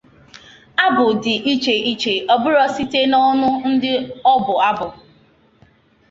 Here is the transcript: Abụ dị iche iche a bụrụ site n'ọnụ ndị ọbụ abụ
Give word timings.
Abụ 0.85 1.05
dị 1.23 1.33
iche 1.51 1.73
iche 1.91 2.13
a 2.31 2.33
bụrụ 2.41 2.63
site 2.75 2.99
n'ọnụ 3.11 3.47
ndị 3.71 3.91
ọbụ 4.33 4.53
abụ 4.69 4.87